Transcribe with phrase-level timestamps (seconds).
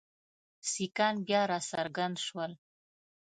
[0.71, 2.51] سیکهان بیا را څرګند شول.